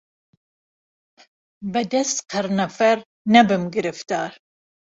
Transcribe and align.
به 1.71 1.81
دهست 1.91 2.17
قەرنهفهر 2.31 2.97
نهبم 3.33 3.63
گرفتار 3.75 4.31